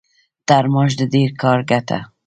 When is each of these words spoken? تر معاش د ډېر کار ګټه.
تر 0.47 0.63
معاش 0.73 0.91
د 0.99 1.01
ډېر 1.13 1.29
کار 1.41 1.59
ګټه. 1.71 1.99